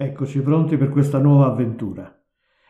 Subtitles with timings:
[0.00, 2.16] Eccoci pronti per questa nuova avventura.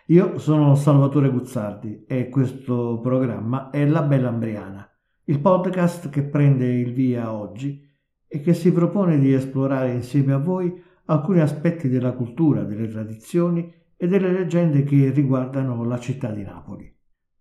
[0.07, 4.89] Io sono Salvatore Guzzardi e questo programma è La Bella Ambriana,
[5.25, 7.87] il podcast che prende il via oggi
[8.27, 10.73] e che si propone di esplorare insieme a voi
[11.05, 16.91] alcuni aspetti della cultura, delle tradizioni e delle leggende che riguardano la città di Napoli.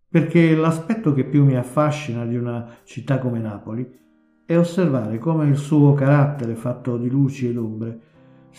[0.10, 3.90] Perché l'aspetto che più mi affascina di una città come Napoli
[4.46, 8.07] è osservare come il suo carattere fatto di luci ed ombre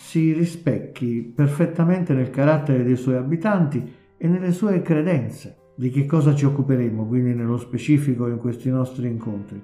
[0.01, 5.57] si rispecchi perfettamente nel carattere dei suoi abitanti e nelle sue credenze.
[5.75, 9.61] Di che cosa ci occuperemo quindi nello specifico in questi nostri incontri?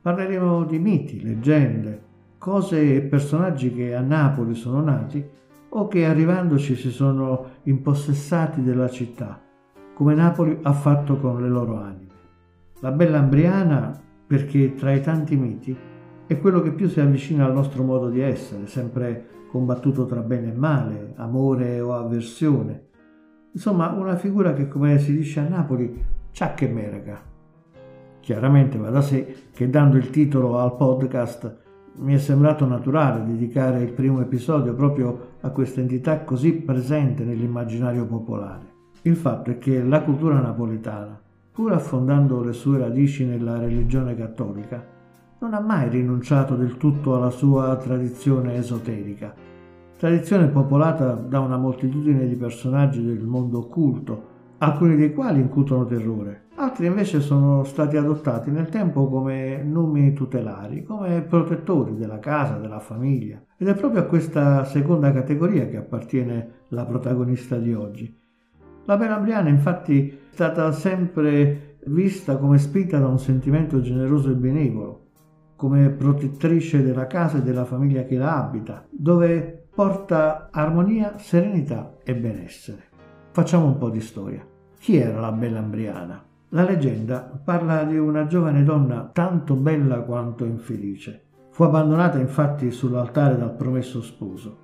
[0.00, 2.02] Parleremo di miti, leggende,
[2.38, 5.24] cose e personaggi che a Napoli sono nati
[5.68, 9.40] o che arrivandoci si sono impossessati della città,
[9.94, 12.14] come Napoli ha fatto con le loro anime.
[12.80, 15.76] La bella Ambriana, perché tra i tanti miti,
[16.26, 20.52] è quello che più si avvicina al nostro modo di essere, sempre combattuto tra bene
[20.52, 22.88] e male, amore o avversione.
[23.52, 27.20] Insomma, una figura che, come si dice a Napoli, cià che merega.
[28.20, 31.64] Chiaramente va da sé che dando il titolo al podcast
[31.98, 38.04] mi è sembrato naturale dedicare il primo episodio proprio a questa entità così presente nell'immaginario
[38.06, 38.74] popolare.
[39.02, 41.18] Il fatto è che la cultura napoletana,
[41.52, 44.84] pur affondando le sue radici nella religione cattolica,
[45.38, 49.34] non ha mai rinunciato del tutto alla sua tradizione esoterica,
[49.96, 56.46] tradizione popolata da una moltitudine di personaggi del mondo occulto, alcuni dei quali incutono terrore,
[56.54, 62.80] altri invece sono stati adottati nel tempo come nomi tutelari, come protettori della casa, della
[62.80, 63.42] famiglia.
[63.58, 68.24] Ed è proprio a questa seconda categoria che appartiene la protagonista di oggi.
[68.86, 75.05] La Penabriana infatti è stata sempre vista come spinta da un sentimento generoso e benevolo,
[75.56, 82.14] come protettrice della casa e della famiglia che la abita, dove porta armonia, serenità e
[82.14, 82.84] benessere.
[83.32, 84.46] Facciamo un po' di storia.
[84.78, 86.22] Chi era la bella Ambriana?
[86.50, 91.24] La leggenda parla di una giovane donna tanto bella quanto infelice.
[91.50, 94.58] Fu abbandonata infatti sull'altare dal promesso sposo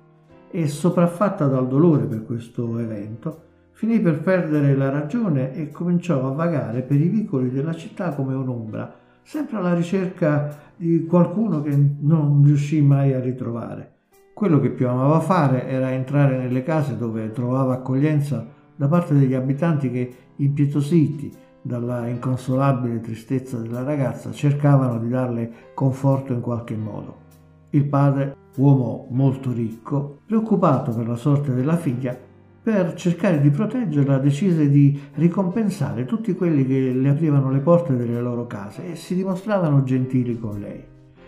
[0.49, 6.33] e sopraffatta dal dolore per questo evento, finì per perdere la ragione e cominciò a
[6.33, 12.43] vagare per i vicoli della città come un'ombra, sempre alla ricerca di qualcuno che non
[12.43, 13.91] riuscì mai a ritrovare.
[14.33, 18.45] Quello che più amava fare era entrare nelle case dove trovava accoglienza
[18.75, 26.33] da parte degli abitanti che, impietositi dalla inconsolabile tristezza della ragazza, cercavano di darle conforto
[26.33, 27.21] in qualche modo.
[27.69, 32.17] Il padre, uomo molto ricco, preoccupato per la sorte della figlia,
[32.63, 38.21] per cercare di proteggerla decise di ricompensare tutti quelli che le aprivano le porte delle
[38.21, 40.81] loro case e si dimostravano gentili con lei.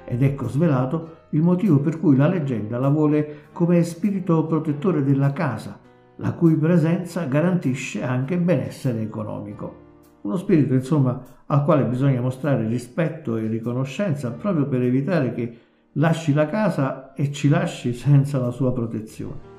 [0.06, 5.34] Ed ecco svelato il motivo per cui la leggenda la vuole come spirito protettore della
[5.34, 5.78] casa,
[6.18, 9.84] la cui presenza garantisce anche benessere economico.
[10.22, 15.57] Uno spirito, insomma, al quale bisogna mostrare rispetto e riconoscenza proprio per evitare che
[15.94, 19.55] lasci la casa e ci lasci senza la sua protezione.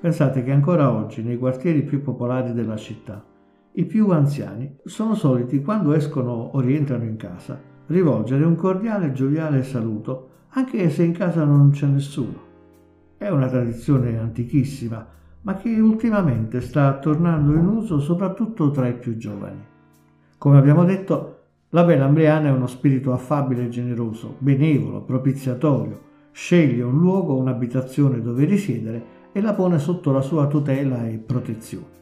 [0.00, 3.24] Pensate che ancora oggi nei quartieri più popolari della città
[3.72, 9.12] i più anziani sono soliti quando escono o rientrano in casa rivolgere un cordiale e
[9.12, 12.46] gioviale saluto anche se in casa non c'è nessuno.
[13.16, 15.06] È una tradizione antichissima,
[15.42, 19.64] ma che ultimamente sta tornando in uso soprattutto tra i più giovani.
[20.38, 26.00] Come abbiamo detto, la vela ambriana è uno spirito affabile e generoso, benevolo, propiziatorio,
[26.32, 31.96] sceglie un luogo, un'abitazione dove risiedere e la pone sotto la sua tutela e protezione.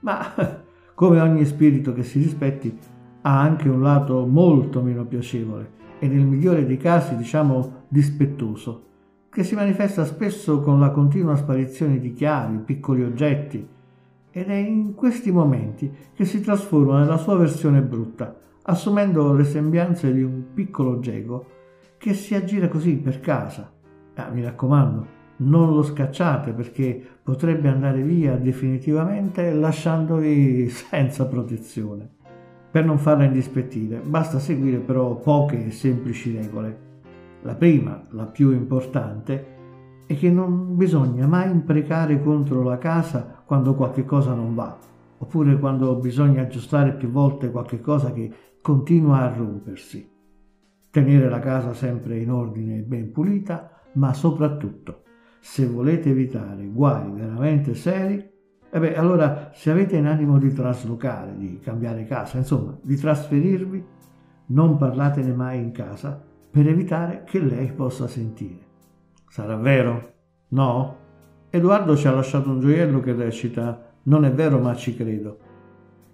[0.00, 0.34] Ma
[0.94, 2.76] come ogni spirito che si rispetti,
[3.22, 8.84] ha anche un lato molto meno piacevole e nel migliore dei casi diciamo dispettoso,
[9.30, 13.66] che si manifesta spesso con la continua sparizione di chiavi, piccoli oggetti,
[14.30, 20.12] ed è in questi momenti che si trasforma nella sua versione brutta, assumendo le sembianze
[20.12, 21.46] di un piccolo geco
[21.98, 23.72] che si aggira così per casa.
[24.14, 25.06] Ah, mi raccomando,
[25.38, 32.14] non lo scacciate perché potrebbe andare via definitivamente lasciandovi senza protezione.
[32.70, 36.84] Per non farla indispettire, basta seguire però poche e semplici regole.
[37.42, 39.54] La prima, la più importante,
[40.06, 44.76] è che non bisogna mai imprecare contro la casa quando qualche cosa non va,
[45.18, 48.30] oppure quando bisogna aggiustare più volte qualche cosa che
[48.60, 50.08] continua a rompersi.
[50.90, 55.04] Tenere la casa sempre in ordine e ben pulita, ma soprattutto
[55.48, 58.16] se volete evitare guai veramente seri,
[58.68, 63.84] e beh, allora se avete in animo di traslocare, di cambiare casa, insomma, di trasferirvi,
[64.46, 66.20] non parlatene mai in casa
[66.50, 68.58] per evitare che lei possa sentire.
[69.28, 70.14] Sarà vero?
[70.48, 70.96] No?
[71.48, 75.38] Edoardo ci ha lasciato un gioiello che recita Non è vero ma ci credo.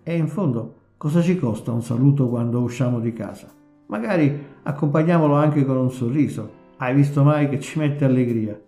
[0.02, 3.48] E in fondo cosa ci costa un saluto quando usciamo di casa?
[3.86, 6.60] Magari accompagniamolo anche con un sorriso.
[6.76, 8.60] Hai visto mai che ci mette allegria?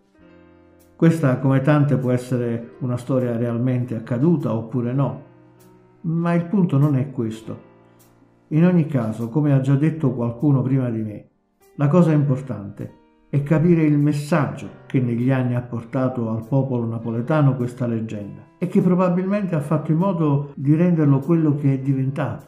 [1.05, 5.23] Questa, come tante, può essere una storia realmente accaduta oppure no.
[6.01, 7.59] Ma il punto non è questo.
[8.49, 11.29] In ogni caso, come ha già detto qualcuno prima di me,
[11.75, 12.91] la cosa importante
[13.29, 18.67] è capire il messaggio che negli anni ha portato al popolo napoletano questa leggenda e
[18.67, 22.47] che probabilmente ha fatto in modo di renderlo quello che è diventato.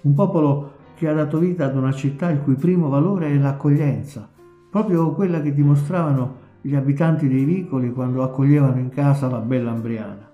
[0.00, 4.26] Un popolo che ha dato vita ad una città il cui primo valore è l'accoglienza,
[4.70, 10.28] proprio quella che dimostravano gli abitanti dei vicoli quando accoglievano in casa la bella Ambriana.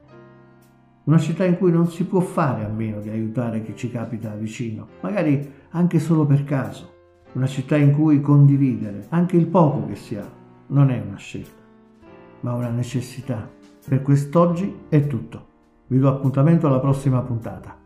[1.05, 4.35] Una città in cui non si può fare a meno di aiutare chi ci capita
[4.35, 6.95] vicino, magari anche solo per caso.
[7.35, 10.29] Una città in cui condividere anche il poco che si ha
[10.69, 11.63] non è una scelta,
[12.41, 13.49] ma una necessità.
[13.87, 15.47] Per quest'oggi è tutto.
[15.87, 17.86] Vi do appuntamento alla prossima puntata.